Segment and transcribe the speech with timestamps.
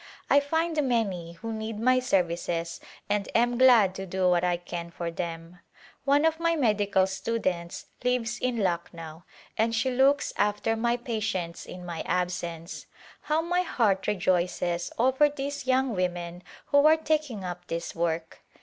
[0.31, 4.89] I find many who need my services and am glad to do what I can
[4.89, 5.59] for them.
[6.05, 9.25] One of my medical students lives in Luck now
[9.59, 12.87] and she looks after my patients in my absence.
[13.21, 18.41] How my heart rejoices over these young women who are taking up this work